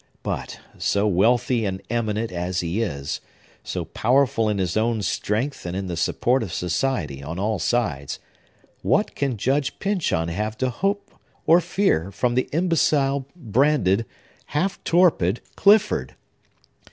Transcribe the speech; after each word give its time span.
But, 0.23 0.59
so 0.79 1.05
wealthy 1.05 1.63
and 1.63 1.79
eminent 1.91 2.31
as 2.31 2.61
he 2.61 2.81
is,—so 2.81 3.85
powerful 3.85 4.49
in 4.49 4.57
his 4.57 4.75
own 4.75 5.03
strength, 5.03 5.63
and 5.63 5.75
in 5.75 5.85
the 5.85 5.95
support 5.95 6.41
of 6.41 6.51
society 6.51 7.21
on 7.21 7.37
all 7.37 7.59
sides,—what 7.59 9.13
can 9.13 9.37
Judge 9.37 9.77
Pyncheon 9.77 10.29
have 10.29 10.57
to 10.57 10.71
hope 10.71 11.11
or 11.45 11.61
fear 11.61 12.09
from 12.09 12.33
the 12.33 12.49
imbecile, 12.51 13.27
branded, 13.35 14.07
half 14.47 14.83
torpid 14.83 15.39
Clifford?" 15.55 16.15